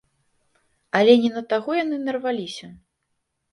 Але 0.99 1.13
не 1.27 1.31
на 1.37 1.43
таго 1.53 1.77
яны 1.83 2.01
нарваліся. 2.09 2.67